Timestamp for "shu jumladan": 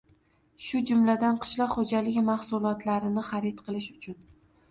0.67-1.35